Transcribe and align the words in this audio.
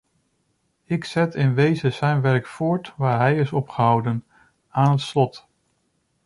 Ik 0.83 1.05
zet 1.05 1.35
in 1.35 1.53
wezen 1.53 1.93
zijn 1.93 2.21
werk 2.21 2.47
voort 2.47 2.93
waar 2.97 3.19
hij 3.19 3.37
is 3.37 3.51
opgehouden, 3.51 4.25
aan 4.69 4.91
het 4.91 5.01
slot. 5.01 5.47